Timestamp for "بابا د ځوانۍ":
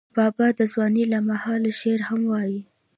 0.15-1.03